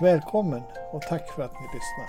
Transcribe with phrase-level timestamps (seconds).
[0.00, 0.62] Välkommen
[0.92, 2.06] och tack för att ni lyssnar.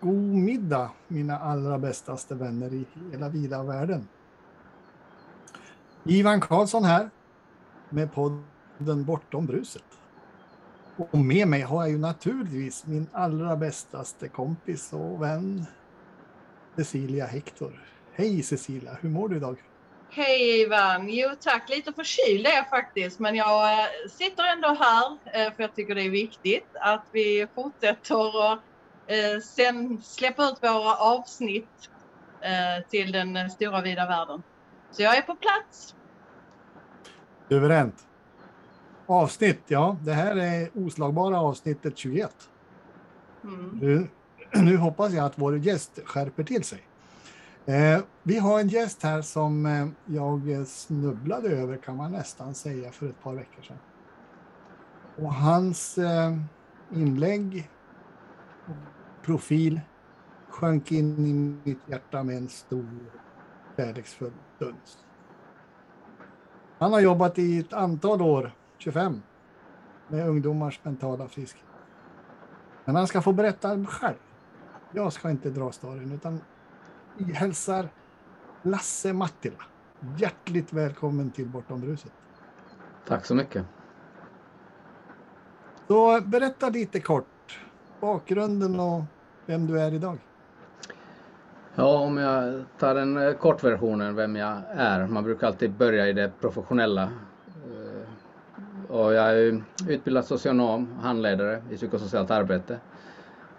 [0.00, 4.08] God middag mina allra bästaste vänner i hela vida världen.
[6.04, 7.10] Ivan Karlsson här
[7.88, 9.98] med podden Bortom bruset.
[10.96, 15.64] Och med mig har jag ju naturligtvis min allra bästaste kompis och vän
[16.76, 17.82] Cecilia Hector.
[18.14, 19.56] Hej Cecilia, hur mår du idag?
[20.10, 21.08] Hej Ivan!
[21.08, 25.62] Jo tack, lite förkyld är jag faktiskt men jag eh, sitter ändå här eh, för
[25.62, 28.52] jag tycker det är viktigt att vi fortsätter och
[29.12, 31.88] eh, sen släppa ut våra avsnitt
[32.88, 34.42] till den stora vida världen.
[34.90, 35.94] Så jag är på plats.
[37.48, 38.06] Suveränt.
[39.06, 42.30] Avsnitt, ja det här är oslagbara avsnittet 21.
[43.44, 43.78] Mm.
[43.82, 44.08] Nu,
[44.62, 46.82] nu hoppas jag att vår gäst skärper till sig.
[47.66, 52.92] Eh, vi har en gäst här som eh, jag snubblade över kan man nästan säga
[52.92, 53.78] för ett par veckor sedan.
[55.16, 56.36] Och hans eh,
[56.90, 57.70] inlägg,
[59.22, 59.80] profil,
[60.48, 62.86] sjönk in i mitt hjärta med en stor
[63.76, 64.98] kärleksfull duns.
[66.78, 69.22] Han har jobbat i ett antal år, 25,
[70.08, 71.64] med ungdomars mentala friskhet.
[72.84, 74.16] Men han ska få berätta själv.
[74.92, 76.40] Jag ska inte dra storyn utan
[77.16, 77.88] vi hälsar
[78.62, 79.64] Lasse Mattila.
[80.16, 82.12] Hjärtligt välkommen till Bortom bruset.
[83.06, 83.64] Tack så mycket.
[85.88, 87.60] Så berätta lite kort
[88.00, 89.02] bakgrunden och
[89.46, 90.18] vem du är idag.
[91.74, 95.06] Ja, om jag tar den eh, kortversionen vem jag är.
[95.06, 97.02] Man brukar alltid börja i det professionella.
[97.02, 102.78] Eh, och jag är utbildad socionom, handledare i psykosocialt arbete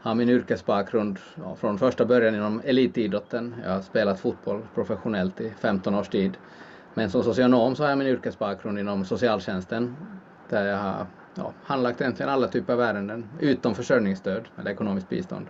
[0.03, 3.55] har min yrkesbakgrund ja, från första början inom elitidrotten.
[3.63, 6.37] Jag har spelat fotboll professionellt i 15 års tid.
[6.93, 9.95] Men som socionom så har jag min yrkesbakgrund inom socialtjänsten
[10.49, 11.05] där jag har
[11.35, 15.45] ja, handlagt egentligen alla typer av ärenden utom försörjningsstöd eller ekonomiskt bistånd.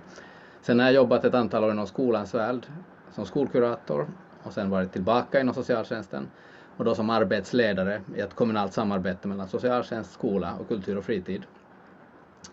[0.61, 2.65] Sen har jag jobbat ett antal år inom skolans värld
[3.11, 4.07] som skolkurator
[4.43, 6.27] och sen varit tillbaka inom socialtjänsten
[6.77, 11.43] och då som arbetsledare i ett kommunalt samarbete mellan socialtjänst, skola och kultur och fritid.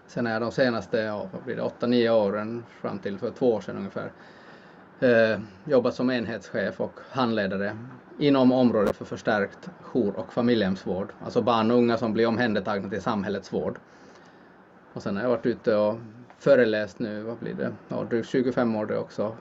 [0.07, 3.55] Sen är jag de senaste, ja, vad blir det, 8-9 åren fram till för två
[3.55, 4.13] år sedan ungefär
[5.01, 7.77] eh, jobbat som enhetschef och handledare
[8.19, 11.13] inom området för förstärkt jour och familjehemsvård.
[11.25, 13.79] Alltså barn och unga som blir omhändertagna till samhällets vård.
[14.93, 15.99] Och sen har jag varit ute och
[16.39, 19.37] föreläst nu, vad blir det, ja, drygt 25 år det också.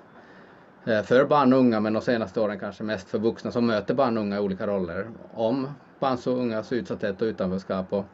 [0.85, 3.93] Eh, för barn och unga men de senaste åren kanske mest för vuxna som möter
[3.93, 5.07] barn och unga i olika roller.
[5.33, 5.67] Om
[5.99, 8.05] barns och ungas utsatthet och utanförskap och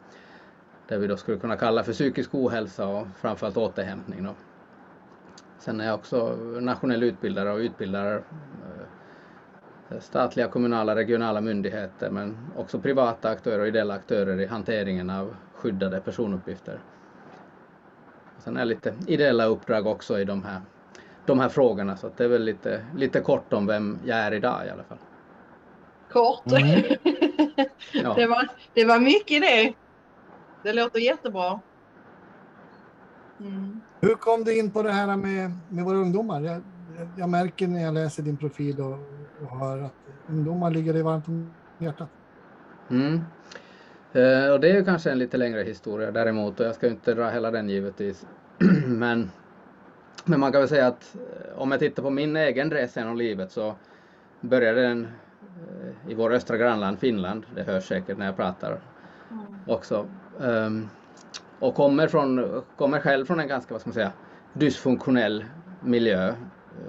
[0.88, 4.24] det vi då skulle kunna kalla för psykisk ohälsa och framförallt återhämtning.
[4.24, 4.34] Då.
[5.58, 8.22] Sen är jag också nationell utbildare och utbildar
[9.90, 15.36] eh, statliga, kommunala, regionala myndigheter men också privata aktörer och ideella aktörer i hanteringen av
[15.54, 16.78] skyddade personuppgifter.
[18.38, 20.60] Sen är lite ideella uppdrag också i de här,
[21.26, 24.66] de här frågorna så det är väl lite, lite kort om vem jag är idag
[24.66, 24.98] i alla fall.
[26.12, 26.52] Kort?
[26.52, 26.82] Mm.
[27.92, 28.14] ja.
[28.14, 29.74] det, var, det var mycket det.
[30.66, 31.60] Det låter jättebra.
[33.40, 33.80] Mm.
[34.00, 36.40] Hur kom du in på det här med, med våra ungdomar?
[36.40, 36.62] Jag,
[37.16, 38.98] jag märker när jag läser din profil och,
[39.42, 39.94] och hör att
[40.28, 42.08] ungdomar ligger dig varmt om hjärtat.
[42.90, 43.20] Mm.
[44.12, 47.14] Eh, och det är ju kanske en lite längre historia däremot och jag ska inte
[47.14, 48.26] dra hela den givetvis.
[48.86, 49.30] men,
[50.24, 53.16] men man kan väl säga att eh, om jag tittar på min egen resa genom
[53.16, 53.74] livet så
[54.40, 57.46] började den eh, i vår östra grannland Finland.
[57.54, 58.80] Det hörs säkert när jag pratar
[59.30, 59.44] mm.
[59.66, 60.06] också.
[60.40, 60.88] Ehm,
[61.58, 64.12] och kommer, från, kommer själv från en ganska, vad ska man säga,
[64.52, 65.44] dysfunktionell
[65.80, 66.34] miljö.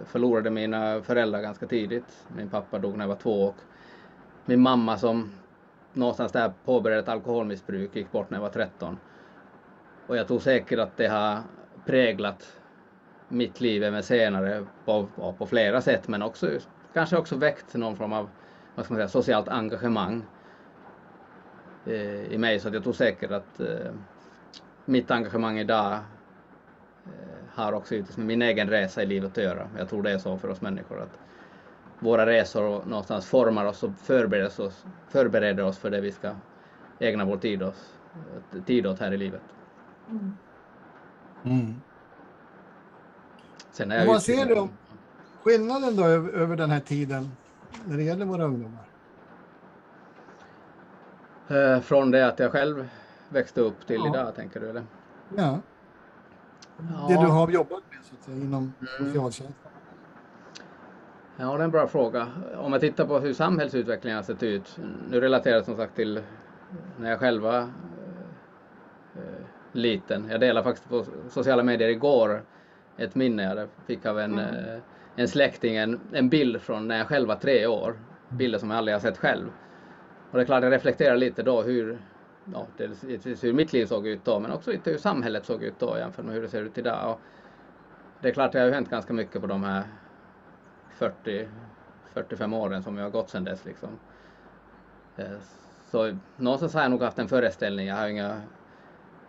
[0.06, 2.26] Förlorade mina föräldrar ganska tidigt.
[2.36, 3.56] Min pappa dog när jag var två och
[4.46, 5.32] min mamma som
[5.94, 8.98] någonstans där påbörjade ett alkoholmissbruk gick bort när jag var 13.
[10.08, 11.38] Och jag tror säkert att det har
[11.86, 12.54] präglat
[13.28, 15.08] mitt liv även senare på,
[15.38, 16.50] på flera sätt men också
[16.94, 18.30] kanske också väckt någon form av
[18.76, 20.24] vad ska man säga, socialt engagemang
[21.90, 23.92] i mig så att jag tror säkert att eh,
[24.86, 26.00] mitt engagemang idag eh,
[27.50, 29.70] har också med min egen resa i livet att göra.
[29.78, 31.20] Jag tror det är så för oss människor att
[32.00, 36.32] våra resor någonstans formar oss och förbereder oss, förbereder oss för det vi ska
[37.00, 37.94] ägna vår tid, oss,
[38.66, 39.42] tid åt här i livet.
[40.10, 40.38] Mm.
[41.44, 41.82] Mm.
[43.72, 44.68] Sen är vad ser du
[45.44, 47.32] skillnaden då över den här tiden
[47.86, 48.84] när det gäller våra ungdomar?
[51.50, 52.88] Eh, från det att jag själv
[53.30, 54.10] växte upp till ja.
[54.10, 54.70] idag, tänker du?
[54.70, 54.84] Eller?
[55.38, 55.60] Ja.
[56.78, 57.08] ja.
[57.08, 59.06] Det du har jobbat med så att säga, inom mm.
[59.06, 59.54] socialtjänsten?
[61.38, 62.28] Ja, det är en bra fråga.
[62.58, 64.80] Om man tittar på hur samhällsutvecklingen har sett ut,
[65.10, 66.22] nu relaterat som sagt till
[66.98, 67.68] när jag själv var äh,
[69.72, 70.30] liten.
[70.30, 72.44] Jag delade faktiskt på sociala medier igår
[72.98, 74.56] ett minne jag fick av en, mm.
[74.56, 74.80] äh,
[75.16, 77.96] en släkting, en, en bild från när jag själv var tre år.
[78.30, 79.52] Bilder som jag aldrig har sett själv.
[80.32, 81.98] Och det är klart, jag reflekterar lite då hur,
[82.54, 83.04] ja, dels
[83.44, 86.26] hur mitt liv såg ut då, men också lite hur samhället såg ut då jämfört
[86.26, 87.12] med hur det ser ut idag.
[87.12, 87.20] Och
[88.22, 89.84] det är klart, det har ju hänt ganska mycket på de här
[90.96, 91.48] 40,
[92.14, 93.66] 45 åren som jag har gått sedan dess.
[93.66, 93.90] Liksom.
[95.18, 95.26] Eh,
[95.92, 97.88] så någonstans har jag nog haft en föreställning.
[97.88, 98.42] Jag har inga,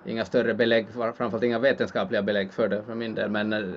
[0.04, 3.30] inga större belägg, framförallt inga vetenskapliga belägg för det för min del.
[3.30, 3.68] Men eh,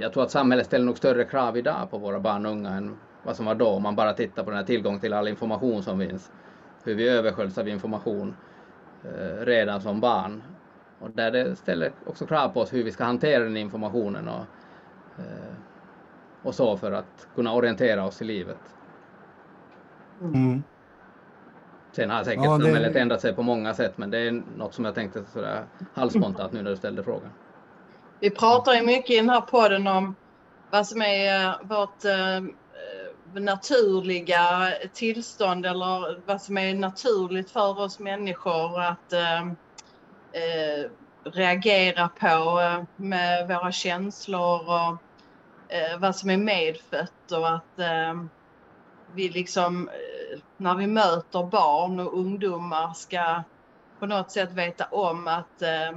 [0.00, 2.96] jag tror att samhället ställer nog större krav idag på våra barn och unga än
[3.22, 3.68] vad som var då.
[3.68, 6.30] Om man bara tittar på den här tillgången till all information som finns.
[6.84, 8.36] Hur vi översköljs av information
[9.04, 10.42] eh, redan som barn.
[10.98, 14.44] Och där det ställer också krav på oss hur vi ska hantera den informationen och,
[15.18, 15.54] eh,
[16.42, 18.58] och så för att kunna orientera oss i livet.
[20.20, 20.62] Mm.
[21.92, 22.64] Sen har säkert ja, det...
[22.64, 25.64] samhället ändrat sig på många sätt men det är något som jag tänkte sådär
[25.94, 27.30] halvspontant nu när du ställde frågan.
[28.20, 30.14] Vi pratar ju mycket i den här podden om
[30.70, 32.54] vad som är eh, vårt eh,
[33.32, 39.40] naturliga tillstånd eller vad som är naturligt för oss människor att eh,
[40.32, 40.90] eh
[41.24, 44.96] reagera på eh, med våra känslor och
[45.74, 48.24] eh, vad som är medfött och att eh,
[49.14, 53.42] vi liksom eh, när vi möter barn och ungdomar ska
[53.98, 55.94] på något sätt veta om att att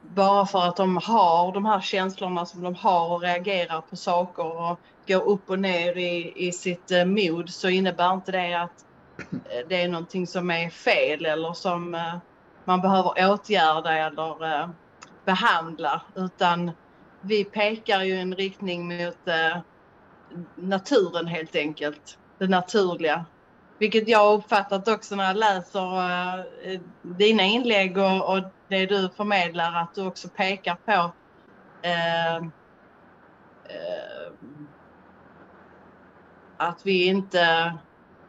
[0.00, 4.70] bara för att de har de här känslorna som de har och reagerar på saker
[4.70, 8.74] och går upp och ner i, i sitt eh, mod så innebär inte det att
[9.30, 12.18] eh, det är någonting som är fel eller som eh,
[12.66, 14.70] man behöver åtgärda eller
[15.24, 16.70] behandla utan
[17.20, 19.18] vi pekar ju i en riktning mot
[20.56, 22.18] naturen helt enkelt.
[22.38, 23.26] Det naturliga.
[23.80, 29.08] Vilket jag har uppfattat också när jag läser eh, dina inlägg och, och det du
[29.16, 31.12] förmedlar att du också pekar på
[31.82, 32.42] eh, eh,
[36.56, 37.74] att vi inte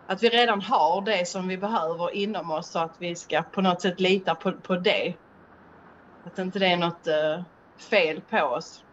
[0.07, 3.61] att vi redan har det som vi behöver inom oss så att vi ska på
[3.61, 5.13] något sätt lita på, på det.
[6.23, 7.43] Att inte det är något eh,
[7.77, 8.83] fel på oss.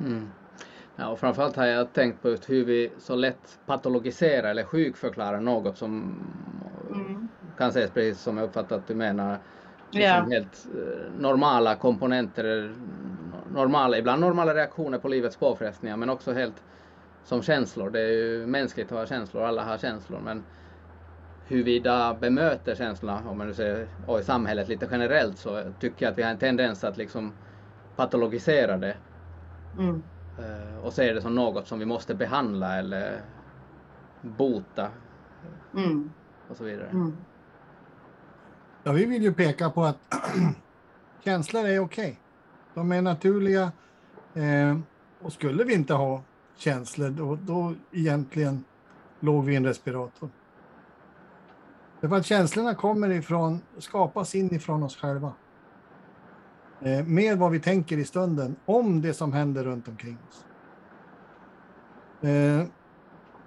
[0.00, 0.30] Mm.
[1.02, 5.40] Ja, och framförallt har jag tänkt på just hur vi så lätt patologiserar eller sjukförklarar
[5.40, 6.20] något som
[6.94, 7.28] mm.
[7.58, 9.38] kan ses precis som jag uppfattar att du menar.
[9.90, 10.26] Liksom ja.
[10.30, 12.74] helt uh, normala komponenter,
[13.54, 16.62] normala, ibland normala reaktioner på livets påfrestningar men också helt
[17.24, 17.90] som känslor.
[17.90, 20.20] Det är ju mänskligt att ha känslor, alla har känslor.
[20.24, 20.44] Men
[21.46, 26.12] huruvida bemöter känslorna, om man nu säger och i samhället lite generellt, så tycker jag
[26.12, 27.32] att vi har en tendens att liksom
[27.96, 28.96] patologisera det.
[29.78, 30.02] Mm.
[30.38, 33.22] Eh, och se det som något som vi måste behandla eller
[34.20, 34.88] bota.
[35.74, 36.10] Mm.
[36.48, 36.88] Och så vidare.
[36.88, 37.16] Mm.
[38.82, 39.98] Ja, vi vill ju peka på att
[41.24, 42.04] känslor är okej.
[42.04, 42.16] Okay.
[42.74, 43.72] De är naturliga.
[44.34, 44.78] Eh,
[45.20, 46.22] och skulle vi inte ha
[46.56, 48.64] känslor, då, då egentligen
[49.20, 50.30] låg vi i en respirator.
[52.00, 55.32] Därför att känslorna kommer ifrån, skapas inifrån oss själva.
[56.84, 60.44] Eh, med vad vi tänker i stunden om det som händer runt omkring oss.
[62.28, 62.62] Eh,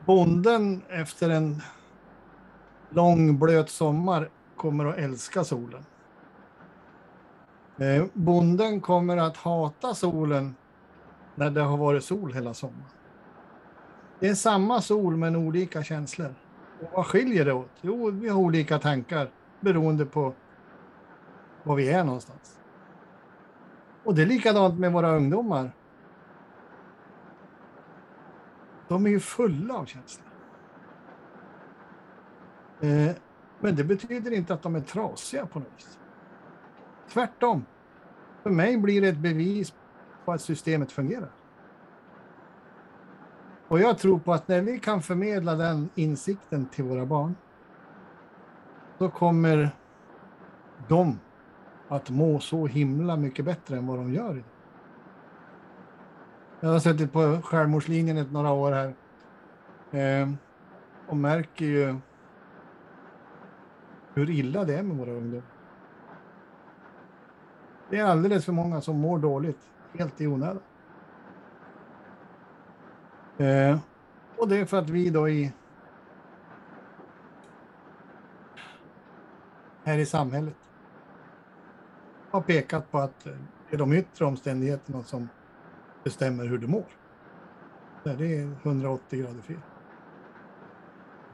[0.05, 1.61] bonden efter en
[2.89, 5.85] lång blöt sommar kommer att älska solen.
[7.77, 10.55] Eh, bonden kommer att hata solen
[11.35, 12.89] när det har varit sol hela sommaren.
[14.19, 16.35] Det är samma sol men olika känslor.
[16.81, 17.71] Och vad skiljer det åt?
[17.81, 20.33] Jo, vi har olika tankar beroende på
[21.63, 22.59] var vi är någonstans.
[24.05, 25.71] Och det är likadant med våra ungdomar.
[28.87, 30.27] De är ju fulla av känslor.
[32.81, 33.15] Eh,
[33.59, 35.99] men det betyder inte att de är trasiga på något vis.
[37.09, 37.65] Tvärtom.
[38.43, 39.73] För mig blir det ett bevis
[40.25, 41.31] på att systemet fungerar.
[43.67, 47.35] Och jag tror på att när vi kan förmedla den insikten till våra barn,
[48.97, 49.69] då kommer
[50.87, 51.19] de
[51.87, 54.43] att må så himla mycket bättre än vad de gör.
[56.59, 58.93] Jag har suttit på självmordslinjen ett några år här.
[59.91, 60.29] Eh,
[61.07, 61.95] och märker ju
[64.13, 65.45] hur illa det är med våra ungdomar.
[67.89, 69.59] Det är alldeles för många som mår dåligt,
[69.93, 70.59] helt i onödan.
[73.37, 73.79] Eh,
[74.37, 75.53] och det är för att vi då i
[79.83, 80.64] här i samhället
[82.35, 85.29] har pekat på att det är de yttre omständigheterna som
[86.03, 86.85] bestämmer hur du mår.
[88.03, 89.57] Det är 180 grader fel.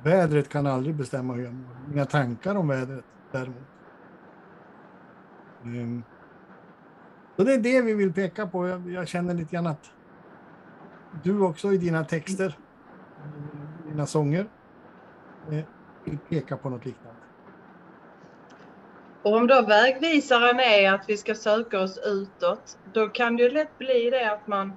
[0.04, 1.78] Vädret kan aldrig bestämma hur jag mår.
[1.90, 3.64] Mina tankar om vädret däremot.
[5.64, 6.04] Ehm,
[7.36, 8.68] så det är det vi vill peka på.
[8.68, 9.92] Jag, jag, känner lite grann att
[11.24, 12.58] du också i dina texter,
[13.18, 14.48] eh, dina sånger,
[15.50, 15.66] eh,
[16.04, 17.11] vill peka på något liknande.
[19.24, 23.50] Och om då vägvisaren är att vi ska söka oss utåt, då kan det ju
[23.50, 24.74] lätt bli det att man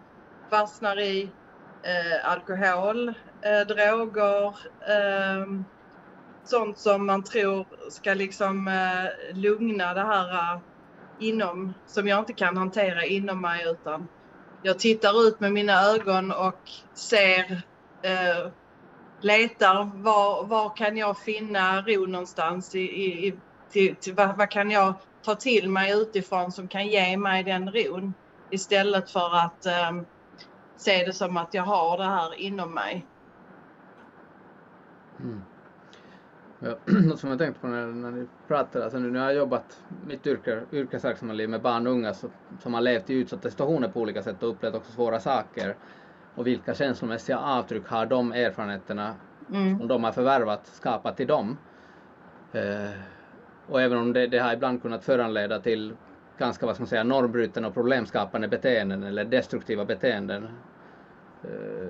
[0.50, 1.30] fastnar i
[1.82, 3.08] eh, alkohol,
[3.42, 4.46] eh, droger,
[4.88, 5.46] eh,
[6.44, 10.60] sånt som man tror ska liksom eh, lugna det här eh,
[11.18, 14.08] inom, som jag inte kan hantera inom mig utan
[14.62, 17.62] jag tittar ut med mina ögon och ser,
[18.02, 18.50] eh,
[19.20, 22.80] letar var, var kan jag finna ro någonstans i,
[23.26, 23.34] i,
[23.74, 27.70] till, till vad, vad, kan jag ta till mig utifrån som kan ge mig den
[27.72, 28.14] ron
[28.50, 30.06] istället för att um,
[30.76, 33.06] se det som att jag har det här inom mig.
[35.20, 35.42] Mm.
[36.58, 39.32] Ja, något som jag tänkte på när, när ni pratade, alltså nu när jag har
[39.32, 42.28] jobbat mitt yrke, yrkesverksamma liv med barn och unga så,
[42.62, 45.76] som har levt i utsatta situationer på olika sätt och upplevt också svåra saker.
[46.34, 49.14] Och vilka känslomässiga avtryck har de erfarenheterna
[49.50, 49.78] mm.
[49.78, 51.56] som de har förvärvat skapat i dem?
[52.52, 53.13] Eh,
[53.68, 55.96] och även om det, det har ibland kunnat föranleda till
[56.38, 60.48] ganska vad ska man säga, normbrytande och problemskapande beteenden eller destruktiva beteenden
[61.44, 61.88] eh,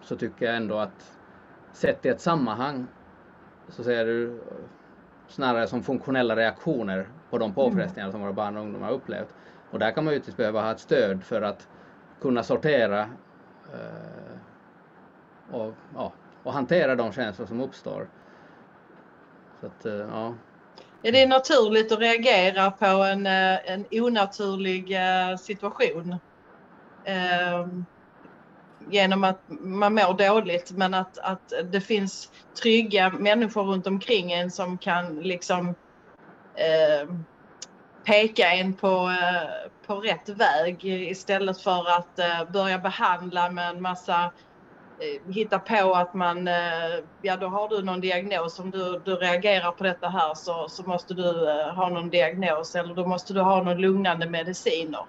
[0.00, 1.18] så tycker jag ändå att
[1.72, 2.86] sett i ett sammanhang
[3.68, 4.40] så ser du
[5.28, 9.34] snarare som funktionella reaktioner på de påfrestningar som våra barn och ungdomar har upplevt.
[9.70, 11.68] Och där kan man givetvis behöva ha ett stöd för att
[12.20, 13.00] kunna sortera
[13.72, 14.36] eh,
[15.50, 18.06] och, ja, och hantera de känslor som uppstår.
[19.60, 20.34] Så att, eh, ja.
[21.04, 26.16] Är det naturligt att reagera på en, eh, en onaturlig eh, situation?
[27.04, 27.84] Ehm,
[28.90, 32.30] genom att man mår dåligt men att, att det finns
[32.62, 35.68] trygga människor runt omkring en som kan liksom
[36.54, 37.08] eh,
[38.04, 43.82] peka en på, eh, på rätt väg istället för att eh, börja behandla med en
[43.82, 44.30] massa Eh,
[45.28, 46.54] hitta på att man, eh,
[47.22, 50.82] ja då har du någon diagnos, om du, du reagerar på detta här så, så
[50.82, 55.06] måste du eh, ha någon diagnos eller då måste du ha någon lugnande mediciner.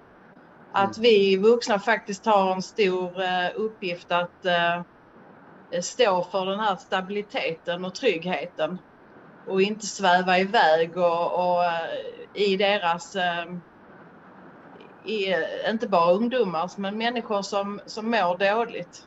[0.72, 1.02] Att mm.
[1.02, 3.12] vi vuxna faktiskt har en stor
[3.54, 4.46] uppgift att
[5.82, 8.78] stå för den här stabiliteten och tryggheten
[9.46, 11.62] och inte sväva iväg och, och
[12.34, 13.16] i deras
[15.04, 15.34] i,
[15.70, 19.06] inte bara ungdomars men människor som, som mår dåligt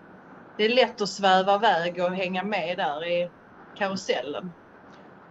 [0.57, 3.29] det är lätt att sväva iväg och hänga med där i
[3.75, 4.51] karusellen.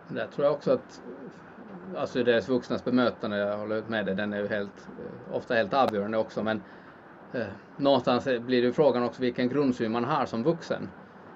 [0.08, 1.02] Där tror jag också att
[1.96, 4.88] alltså deras vuxnas bemötande, jag håller med dig, den är ju helt,
[5.32, 6.62] ofta helt avgörande också men
[7.32, 10.88] eh, någonstans blir det frågan också vilken grundsyn man har som vuxen.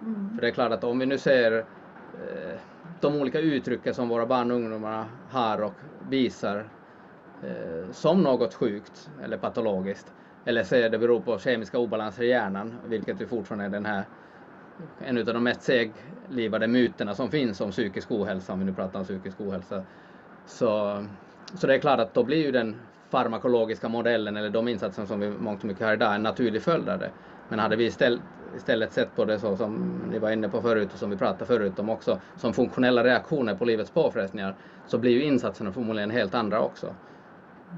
[0.02, 0.30] Mm.
[0.34, 2.58] För det är klart att om vi nu ser eh,
[3.00, 5.74] de olika uttrycken som våra barn och ungdomar har och
[6.08, 6.68] visar
[7.42, 10.12] eh, som något sjukt eller patologiskt
[10.44, 14.04] eller ser det beror på kemiska obalanser i hjärnan, vilket ju fortfarande är den här
[14.98, 18.98] en av de mest seglivade myterna som finns om psykisk ohälsa, om vi nu pratar
[18.98, 19.86] om psykisk ohälsa.
[20.44, 21.06] Så,
[21.54, 22.80] så det är klart att då blir ju den
[23.10, 26.88] farmakologiska modellen eller de insatser som vi mångt och mycket har idag en naturlig följd
[26.88, 27.12] av det.
[27.48, 28.22] Men hade vi istället,
[28.54, 31.46] istället sett på det så som ni var inne på förut och som vi pratade
[31.46, 36.34] förut om också, som funktionella reaktioner på livets påfrestningar, så blir ju insatserna förmodligen helt
[36.34, 36.96] andra också.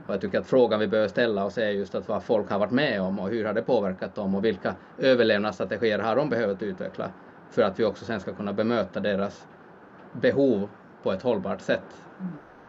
[0.06, 2.58] Och jag tycker att frågan vi behöver ställa oss är just att vad folk har
[2.58, 6.62] varit med om och hur har det påverkat dem och vilka överlevnadsstrategier har de behövt
[6.62, 7.10] utveckla
[7.50, 9.46] för att vi också sen ska kunna bemöta deras
[10.12, 10.70] behov
[11.02, 11.94] på ett hållbart sätt.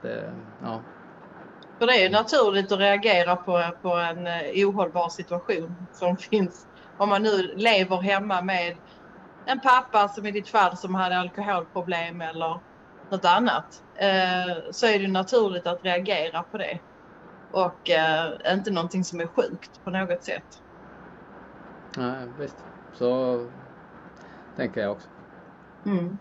[0.01, 0.83] Det, ja.
[1.79, 6.67] För det är naturligt att reagera på, på en eh, ohållbar situation som finns.
[6.97, 8.77] Om man nu lever hemma med
[9.45, 12.61] en pappa som i ditt fall som hade alkoholproblem eller
[13.11, 13.67] något annat
[13.99, 16.79] eh, så är det naturligt att reagera på det
[17.53, 20.61] och eh, inte någonting som är sjukt på något sätt.
[21.97, 22.57] Nej, visst.
[22.93, 23.39] Så
[24.55, 25.07] tänker jag också.
[25.85, 26.17] Mm.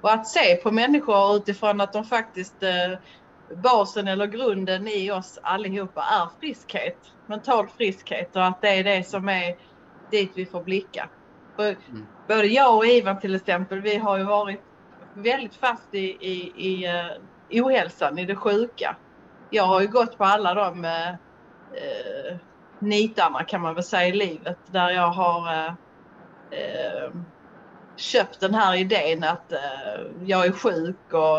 [0.00, 2.98] Och att se på människor utifrån att de faktiskt eh,
[3.56, 6.98] basen eller grunden i oss allihopa är friskhet.
[7.26, 9.56] Mental friskhet och att det är det som är
[10.10, 11.08] dit vi får blicka.
[11.56, 12.06] För mm.
[12.28, 14.60] Både jag och Ivan till exempel, vi har ju varit
[15.14, 18.96] väldigt fast i, i, i uh, ohälsan, i det sjuka.
[19.54, 22.36] Jag har ju gått på alla de eh, eh,
[22.78, 25.74] nitarna kan man väl säga i livet där jag har eh,
[26.50, 27.10] eh
[27.96, 31.38] köpt den här idén att eh, jag är sjuk och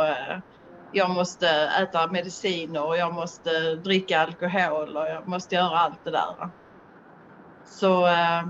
[0.91, 6.11] jag måste äta mediciner och jag måste dricka alkohol och jag måste göra allt det
[6.11, 6.49] där.
[7.65, 8.47] Så eh,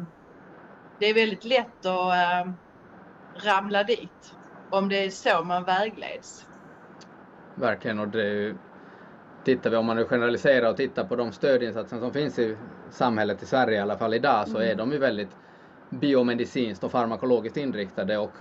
[1.00, 2.52] det är väldigt lätt att eh,
[3.36, 4.36] ramla dit
[4.70, 6.46] om det är så man vägleds.
[7.56, 8.56] Verkligen och det
[9.44, 12.58] tittar vi om man nu generaliserar och tittar på de stödinsatser som finns i
[12.90, 14.72] samhället i Sverige i alla fall idag så mm.
[14.72, 15.36] är de ju väldigt
[15.90, 18.32] biomedicinskt och farmakologiskt inriktade och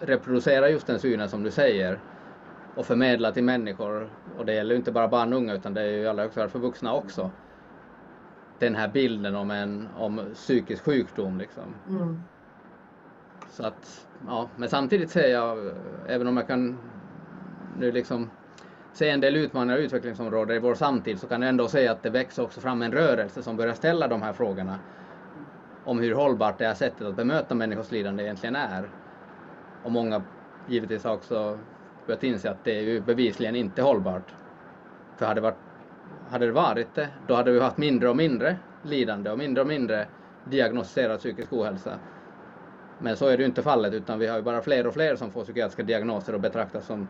[0.00, 1.98] reproducerar just den synen som du säger
[2.74, 5.80] och förmedla till människor, och det gäller ju inte bara barn och unga utan det
[5.80, 7.30] är ju i allra högsta grad för vuxna också,
[8.58, 11.38] den här bilden om en om psykisk sjukdom.
[11.38, 11.74] Liksom.
[11.88, 12.22] Mm.
[13.50, 15.72] Så att, ja, men samtidigt ser jag,
[16.06, 16.78] även om jag kan
[17.78, 18.30] nu liksom
[18.98, 22.02] se en del utmaningar och utvecklingsområden i vår samtid så kan jag ändå säga att
[22.02, 24.78] det växer också fram en rörelse som börjar ställa de här frågorna
[25.84, 28.90] om hur hållbart det här sättet att bemöta människors lidande egentligen är.
[29.82, 30.22] Och många
[30.66, 31.58] givetvis också
[32.06, 34.34] börjat inse att det är ju bevisligen inte hållbart.
[35.18, 35.58] För hade, varit,
[36.30, 39.68] hade det varit det, då hade vi haft mindre och mindre lidande och mindre och
[39.68, 40.08] mindre
[40.44, 41.98] diagnostiserad psykisk ohälsa.
[42.98, 45.16] Men så är det ju inte fallet utan vi har ju bara fler och fler
[45.16, 47.08] som får psykiatriska diagnoser och betraktas som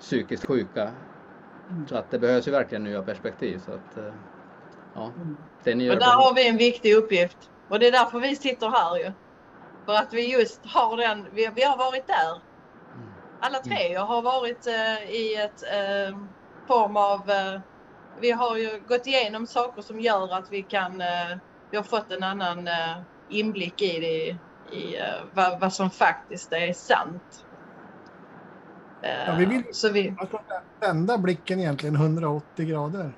[0.00, 0.92] psykiskt sjuka.
[1.88, 3.60] Så att det behövs ju verkligen nya perspektiv.
[3.66, 4.14] Så att, eh,
[4.94, 5.12] ja,
[5.64, 7.50] det ni gör och där har vi en viktig uppgift.
[7.68, 9.12] Och det är därför vi sitter här ju.
[9.84, 12.40] För att vi just har den, vi, vi har varit där
[13.40, 13.92] alla tre.
[13.92, 16.18] Jag har varit eh, i ett eh,
[16.66, 17.30] form av...
[17.30, 17.60] Eh,
[18.20, 21.00] vi har ju gått igenom saker som gör att vi kan...
[21.00, 21.36] Eh,
[21.70, 22.96] vi har fått en annan eh,
[23.28, 24.36] inblick i det,
[24.76, 27.45] i eh, vad, vad, som faktiskt är sant.
[29.02, 30.14] Ja, vi vill så vi...
[30.80, 33.12] vända blicken egentligen 180 grader.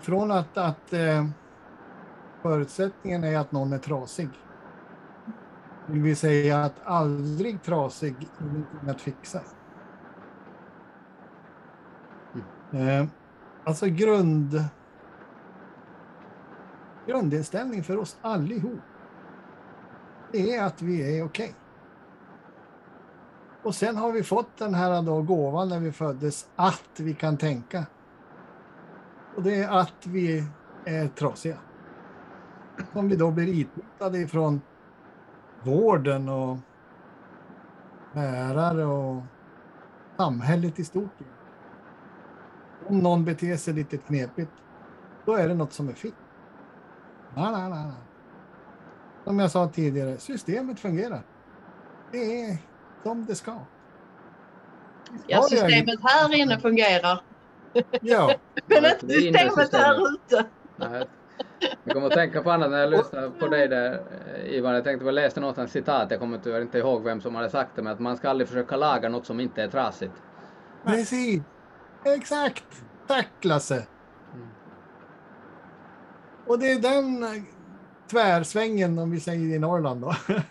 [0.00, 0.94] Från att, att
[2.42, 4.28] förutsättningen är att någon är trasig
[5.86, 8.14] vill vi säga att aldrig trasig
[8.86, 9.40] är att fixa.
[12.72, 12.88] Mm.
[12.88, 13.06] Eh,
[13.64, 14.64] alltså grund...
[17.06, 18.80] Grundinställning för oss allihop.
[20.32, 21.44] Det är att vi är okej.
[21.44, 21.61] Okay.
[23.62, 27.36] Och sen har vi fått den här då gåvan när vi föddes att vi kan
[27.36, 27.86] tänka.
[29.36, 30.44] Och det är att vi
[30.84, 31.58] är trasiga.
[32.92, 34.60] Som vi då blir itutade ifrån
[35.62, 36.58] vården och
[38.12, 39.22] lärare och
[40.16, 41.10] samhället i stort.
[42.86, 44.52] Om någon beter sig lite knepigt,
[45.24, 46.12] då är det något som är fel.
[47.36, 47.92] Nej, nej, nej.
[49.24, 51.22] Som jag sa tidigare, systemet fungerar.
[52.10, 52.58] Det är
[53.02, 53.58] som det ska.
[55.26, 57.22] Ja, systemet här inne fungerar.
[58.00, 58.34] Ja.
[58.66, 60.44] Men inte systemet här ute.
[61.84, 64.02] Jag kommer att tänka på annat när jag lyssnar på dig där
[64.46, 64.74] Ivan.
[64.74, 67.50] Jag tänkte på, jag läste något citat, jag kommer tyvärr inte ihåg vem som hade
[67.50, 70.14] sagt det, men att man ska aldrig försöka laga något som inte är trasigt.
[70.84, 71.42] Precis!
[72.04, 72.84] Exakt!
[73.06, 73.86] Tack Lasse!
[74.34, 74.48] Mm.
[76.46, 77.26] Och det är den
[78.10, 80.14] tvärsvängen, om vi säger i Norrland då.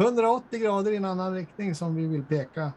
[0.00, 2.72] 180 grader i en annan riktning som vi vill peka.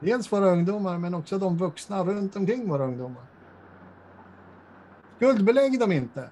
[0.00, 3.26] Dels våra ungdomar men också de vuxna runt omkring våra ungdomar.
[5.16, 6.30] Skuldbelägg dem inte.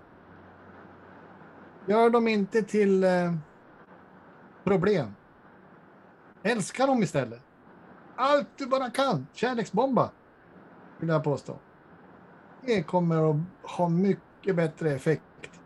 [1.87, 3.35] Gör dem inte till eh,
[4.65, 5.15] problem.
[6.43, 7.41] Älska dem istället.
[8.17, 9.27] Allt du bara kan.
[9.33, 10.11] Kärleksbomba.
[10.99, 11.59] Vill jag påstå.
[12.61, 15.61] Det kommer att ha mycket bättre effekt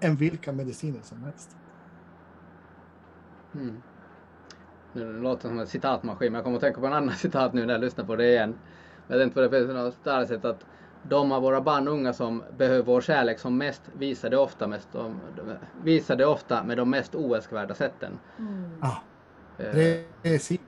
[0.00, 1.56] än vilka mediciner som helst.
[3.54, 3.82] Mm.
[4.94, 7.52] Nu låter det som en citatmaskin, men jag kommer att tänka på en annan citat
[7.52, 8.58] nu när jag lyssnar på det igen.
[9.08, 10.66] Jag tänkte på det på något starkt sätt att
[11.08, 14.66] de av våra barn och unga som behöver vår kärlek som mest visar det ofta,
[14.66, 15.20] mest, de,
[15.82, 18.18] visar det ofta med de mest oälskvärda sätten.
[18.38, 18.78] Mm.
[18.82, 19.02] Ja,
[19.64, 20.60] eh, precis.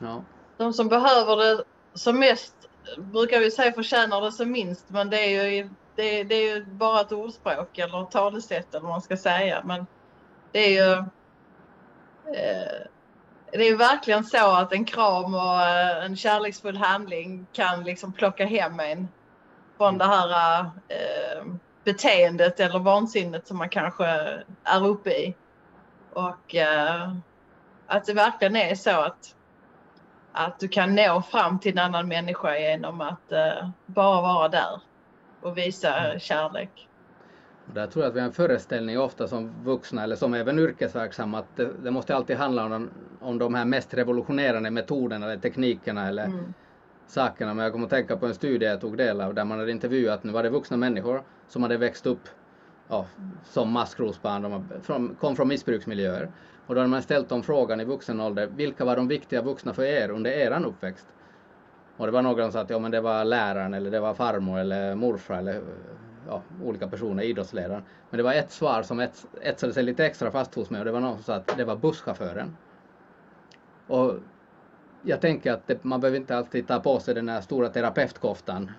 [0.00, 0.22] Ja.
[0.56, 2.54] De som behöver det som mest
[2.96, 6.64] brukar vi säga förtjänar det som minst, men det är ju, det, det är ju
[6.64, 9.62] bara ett ordspråk eller ett talesätt eller vad man ska säga.
[9.64, 9.86] Men
[10.52, 10.92] det är ju
[12.34, 12.86] eh,
[13.52, 18.46] det är verkligen så att en kram och eh, en kärleksfull handling kan liksom plocka
[18.46, 19.08] hem en
[19.76, 21.44] från det här eh,
[21.84, 24.06] beteendet eller vansinnet som man kanske
[24.64, 25.34] är uppe i.
[26.12, 27.12] Och eh,
[27.86, 29.34] att det verkligen är så att
[30.32, 34.80] att du kan nå fram till en annan människa genom att uh, bara vara där
[35.42, 36.20] och visa mm.
[36.20, 36.88] kärlek.
[37.74, 41.38] Där tror jag att vi har en föreställning ofta som vuxna eller som även yrkesverksamma
[41.38, 46.08] att det, det måste alltid handla om, om de här mest revolutionerande metoderna eller teknikerna
[46.08, 46.54] eller mm.
[47.06, 47.54] sakerna.
[47.54, 49.70] Men jag kommer att tänka på en studie jag tog del av där man hade
[49.70, 52.28] intervjuat, nu var det vuxna människor som hade växt upp
[52.88, 53.06] ja,
[53.44, 56.30] som maskrosbarn, de kom från missbruksmiljöer.
[56.66, 59.74] Och då hade man ställt dem frågan i vuxen ålder, vilka var de viktiga vuxna
[59.74, 61.06] för er under eran uppväxt?
[61.96, 64.14] Och det var några som sa att ja, men det var läraren eller det var
[64.14, 65.62] farmor eller morfar eller
[66.26, 67.82] ja, olika personer, idrottsledaren.
[68.10, 70.84] Men det var ett svar som ets, etsade sig lite extra fast hos mig och
[70.84, 72.56] det var någon som sa att det var busschauffören.
[73.86, 74.14] Och
[75.02, 78.72] jag tänker att det, man behöver inte alltid ta på sig den här stora terapeutkoftan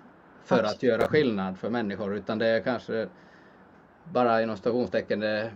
[0.44, 3.08] för att göra skillnad för människor utan det är kanske
[4.04, 5.50] bara inom stationstecken det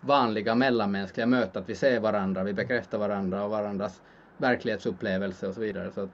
[0.00, 4.02] vanliga mellanmänskliga mötet, att vi ser varandra, vi bekräftar varandra och varandras
[4.36, 5.90] verklighetsupplevelse och så vidare.
[5.92, 6.10] Så att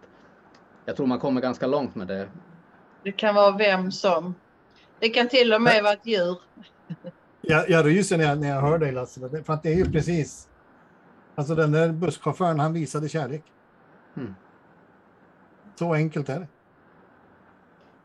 [0.84, 2.28] jag tror man kommer ganska långt med det.
[3.02, 4.34] Det kan vara vem som.
[4.98, 6.38] Det kan till och med vara ett djur.
[7.40, 9.92] Jag, jag ryser när jag, när jag hör dig Lasse, för att det är ju
[9.92, 10.48] precis.
[11.34, 13.44] Alltså den där busschauffören, han visade kärlek.
[14.16, 14.34] Mm.
[15.74, 16.48] Så enkelt är det.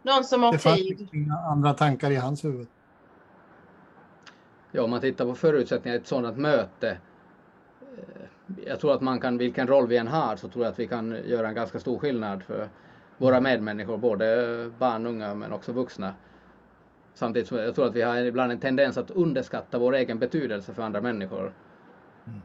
[0.02, 0.92] Någon som har det tid.
[0.92, 2.68] Det fanns inga andra tankar i hans huvud.
[4.72, 6.98] Ja, om man tittar på förutsättningar i ett sådant möte.
[7.98, 10.80] Eh, jag tror att man kan, vilken roll vi än har, så tror jag att
[10.80, 12.70] vi kan göra en ganska stor skillnad för
[13.18, 16.14] våra medmänniskor, både barn, unga men också vuxna.
[17.14, 20.74] Samtidigt så jag tror att vi har ibland en tendens att underskatta vår egen betydelse
[20.74, 21.54] för andra människor.
[22.26, 22.42] Mm.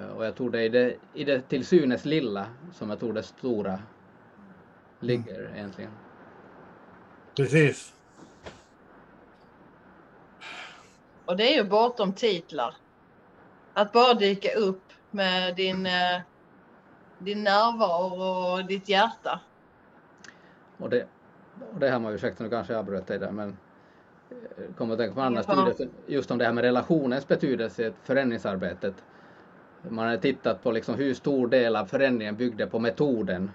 [0.00, 3.12] Eh, och jag tror det är det, i det till synes lilla som jag tror
[3.12, 3.78] det stora
[5.00, 5.54] ligger mm.
[5.54, 5.90] egentligen.
[7.36, 7.94] Precis.
[11.24, 12.74] Och det är ju bortom titlar.
[13.74, 16.20] Att bara dyka upp med din, eh,
[17.18, 19.40] din närvaro och ditt hjärta.
[20.80, 21.06] Och det,
[21.74, 23.56] och det har man, ursäkta nu kanske jag avbröt dig där, men
[24.30, 25.72] eh, kommer att tänka på andra ja.
[26.06, 28.94] just om det här med relationens betydelse i förändringsarbetet.
[29.88, 33.50] Man har tittat på liksom hur stor del av förändringen byggde på metoden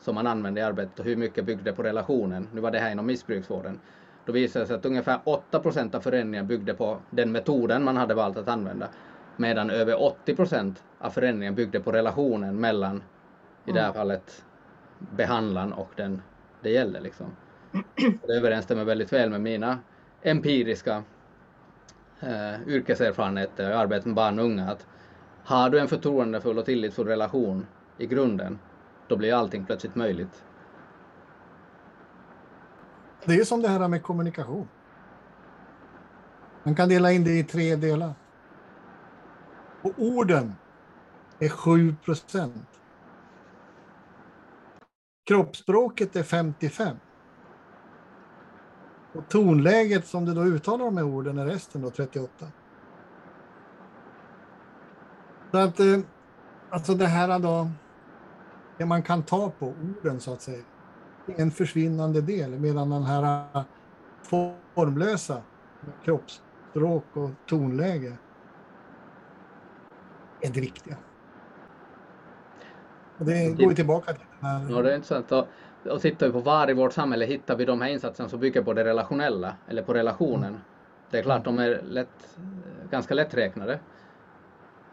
[0.00, 2.48] som man använde i arbetet och hur mycket byggde på relationen.
[2.52, 3.80] Nu var det här inom missbruksvården.
[4.24, 5.18] Då visade det sig att ungefär
[5.50, 8.88] 8% av förändringen byggde på den metoden man hade valt att använda.
[9.36, 9.94] Medan över
[10.26, 13.02] 80% av förändringen byggde på relationen mellan,
[13.64, 14.44] i det här fallet,
[14.98, 16.22] behandlaren och den
[16.66, 17.00] det gäller.
[17.00, 17.26] Liksom.
[18.26, 19.78] Det överensstämmer väldigt väl med mina
[20.22, 21.02] empiriska
[22.20, 24.70] eh, yrkeserfarenheter och arbete med barn och unga.
[24.70, 24.86] Att
[25.44, 27.66] har du en förtroendefull och tillitsfull relation
[27.98, 28.58] i grunden,
[29.08, 30.44] då blir allting plötsligt möjligt.
[33.24, 34.68] Det är som det här med kommunikation.
[36.62, 38.14] Man kan dela in det i tre delar.
[39.82, 40.54] Och orden
[41.38, 42.68] är 7 procent.
[45.26, 46.96] Kroppsspråket är 55.
[49.14, 52.46] Och tonläget som du då uttalar de här orden är resten då 38.
[55.50, 55.98] Så att eh,
[56.70, 57.70] alltså det här då,
[58.78, 60.64] det man kan ta på orden så att säga
[61.26, 63.62] en försvinnande del medan den här eh,
[64.74, 65.42] formlösa
[66.04, 68.16] kroppsspråk och tonläge
[70.40, 70.96] är det viktiga.
[73.18, 74.70] Det går ju tillbaka till den här...
[74.70, 75.32] Ja, det är intressant.
[75.32, 75.48] Och,
[75.90, 78.62] och tittar vi på var i vårt samhälle hittar vi de här insatserna som bygger
[78.62, 80.48] på det relationella eller på relationen.
[80.48, 80.60] Mm.
[81.10, 82.38] Det är klart, de är lätt,
[82.90, 83.78] ganska lätträknade.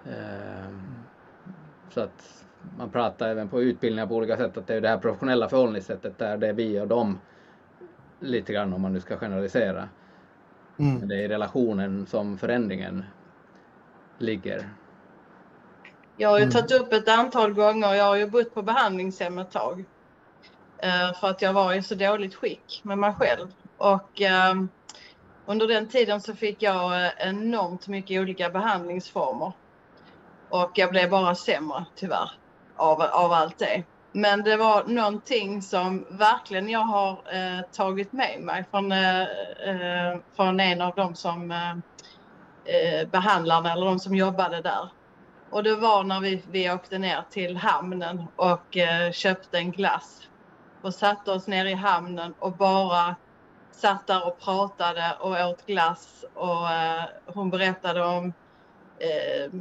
[0.06, 0.82] Ehm,
[1.90, 2.46] så att
[2.78, 6.18] man pratar även på utbildningar på olika sätt att det är det här professionella förhållningssättet
[6.18, 7.20] där det är vi och dem
[8.20, 9.90] lite grann om man nu ska generalisera.
[10.78, 11.08] Mm.
[11.08, 13.04] Det är i relationen som förändringen
[14.18, 14.70] ligger.
[16.18, 16.54] Jag har ju mm.
[16.54, 19.86] tagit upp ett antal gånger, jag har ju bott på behandlingshem ett tag.
[20.78, 23.48] Eh, för att jag var i så dåligt skick med mig själv.
[23.78, 24.70] Och ehm,
[25.46, 29.52] under den tiden så fick jag eh, enormt mycket olika behandlingsformer.
[30.50, 32.32] Och jag blev bara sämre tyvärr
[32.76, 33.84] av, av allt det.
[34.12, 40.18] Men det var någonting som verkligen jag har eh, tagit med mig från, eh, eh
[40.36, 44.90] från en av dem som eh, behandlarna eller de som jobbade där.
[45.54, 50.30] Och det var när vi, vi åkte ner till hamnen och eh, köpte en glass
[50.82, 53.16] och satte oss ner i hamnen och bara
[53.72, 58.34] satt där och pratade och åt glass och eh, hon berättade om
[59.00, 59.52] eh,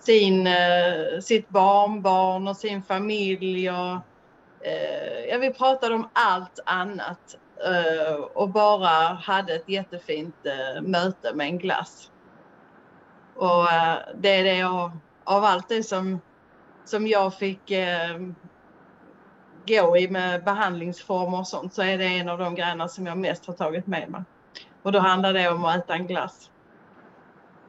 [0.00, 3.70] sin, eh, sitt barnbarn och sin familj.
[3.70, 3.98] Och,
[4.66, 7.36] eh, ja, vi pratade om allt annat
[7.66, 12.10] eh, och bara hade ett jättefint eh, möte med en glass.
[13.34, 13.66] Och
[14.14, 14.90] det är det jag,
[15.24, 16.20] av allt det som
[16.84, 18.20] som jag fick eh,
[19.66, 23.18] gå i med behandlingsformer och sånt så är det en av de grejerna som jag
[23.18, 24.22] mest har tagit med mig.
[24.82, 26.50] Och då handlar det om att äta en glass.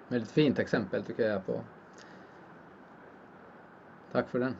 [0.07, 1.61] Väldigt fint exempel tycker jag på.
[4.11, 4.55] Tack för den.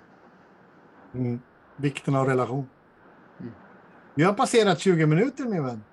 [1.14, 1.42] Mm.
[1.76, 2.70] Vikten av relation.
[3.40, 3.54] Mm.
[4.14, 5.84] Vi har passerat 20 minuter min vän.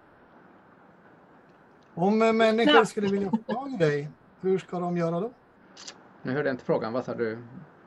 [1.95, 4.11] Om eh, människor skulle vilja få tag i dig,
[4.41, 5.33] hur ska de göra då?
[6.23, 7.39] Nu hörde jag inte frågan, vad sa du?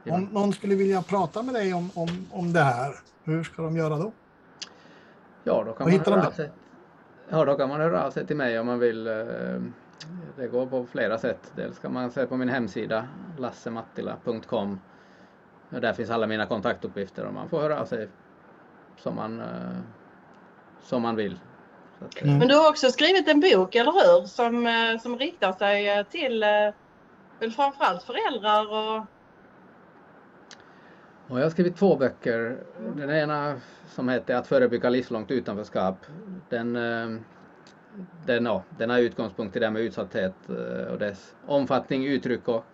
[0.09, 3.77] Om någon skulle vilja prata med dig om, om, om det här, hur ska de
[3.77, 4.11] göra då?
[5.43, 6.51] Ja, då kan man höra sig.
[7.29, 9.07] Ja, då kan man höra av sig till mig om man vill.
[9.07, 9.13] eh,
[10.37, 11.51] Det går på flera sätt.
[11.55, 14.79] Dels kan man se på min hemsida lassemattila.com.
[15.69, 18.07] Där finns alla mina kontaktuppgifter och man får höra av sig
[18.97, 19.45] som man, eh,
[20.83, 21.39] som man vill.
[22.05, 22.37] Att, Mm.
[22.37, 24.27] Men du har också skrivit en bok, eller hur?
[24.27, 24.67] Som,
[25.01, 26.43] som riktar sig till
[27.39, 29.05] väl framförallt föräldrar och
[31.27, 32.57] Och jag har skrivit två böcker.
[32.95, 33.55] Den ena
[33.87, 35.97] som heter Att förebygga livslångt utanförskap.
[36.49, 37.19] Den, eh,
[38.25, 42.47] den, ja, den har utgångspunkt i det här med utsatthet eh, och dess omfattning, uttryck
[42.47, 42.65] och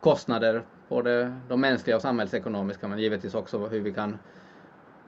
[0.00, 0.62] kostnader.
[0.88, 4.18] Både de mänskliga och samhällsekonomiska men givetvis också hur vi kan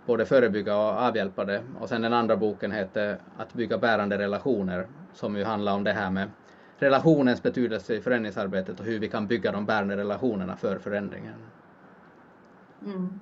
[0.07, 1.63] både förebygga och avhjälpa det.
[1.81, 5.93] Och sen den andra boken heter Att bygga bärande relationer som ju handlar om det
[5.93, 6.29] här med
[6.83, 11.35] relationens betydelse i förändringsarbetet och hur vi kan bygga de bärande relationerna för förändringen.
[12.85, 13.21] mm.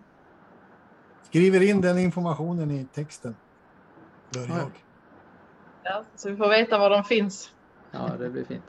[1.22, 3.36] Skriver in den informationen i texten.
[4.34, 4.56] Gör Ja.
[4.58, 4.70] jag.
[5.82, 7.52] ja, så vi får veta var de finns.
[7.90, 8.64] Ja, det blir fint.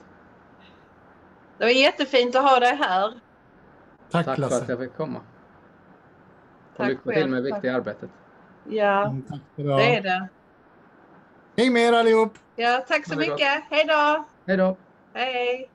[1.57, 3.11] Det var jättefint att ha dig här.
[4.09, 4.61] Tack, Tack för Lasse.
[4.63, 5.19] att jag fick komma.
[5.19, 8.09] Och Tack lycka till med det viktiga arbetet.
[8.69, 9.23] Ja, Mm,
[9.55, 10.27] det är det.
[11.57, 12.37] Hej med er allihop!
[12.55, 13.63] Ja, tack så mycket.
[13.69, 14.25] Hej då!
[14.45, 14.77] Hej då!
[15.13, 15.70] Hej!